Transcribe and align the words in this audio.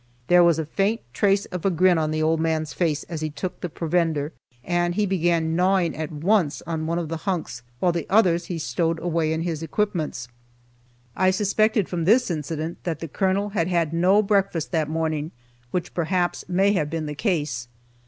There 0.29 0.43
was 0.43 0.57
a 0.57 0.65
faint 0.65 1.01
trace 1.13 1.45
of 1.53 1.63
a 1.63 1.69
grin 1.69 1.99
on 1.99 2.09
the 2.09 2.23
old 2.23 2.39
man's 2.39 2.73
face 2.73 3.03
as 3.03 3.21
he 3.21 3.29
took 3.29 3.61
the 3.61 3.69
provender, 3.69 4.33
and 4.63 4.95
he 4.95 5.05
began 5.05 5.55
gnawing 5.55 5.95
at 5.95 6.11
once 6.11 6.63
on 6.65 6.87
one 6.87 6.97
of 6.97 7.07
the 7.07 7.17
hunks, 7.29 7.61
while 7.79 7.91
the 7.91 8.07
others 8.09 8.45
he 8.45 8.57
stowed 8.57 8.99
away 8.99 9.31
in 9.31 9.41
his 9.43 9.61
equipments. 9.61 10.27
I 11.15 11.29
suspected 11.29 11.87
from 11.87 12.05
this 12.05 12.31
incident 12.31 12.83
that 12.83 12.97
the 12.99 13.07
Colonel 13.07 13.49
had 13.49 13.67
had 13.67 13.93
no 13.93 14.23
breakfast 14.23 14.71
that 14.71 14.89
morning, 14.89 15.29
which 15.69 15.93
perhaps 15.93 16.49
may 16.49 16.73
have 16.73 16.89
been 16.89 17.05
the 17.05 17.13
case. 17.13 17.67